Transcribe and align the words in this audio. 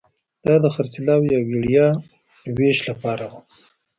دا 0.45 0.55
د 0.63 0.65
خرڅلاو 0.75 1.21
یا 1.33 1.39
وړیا 1.49 1.87
وېش 2.57 2.77
لپاره 2.89 3.25
وو 3.31 3.39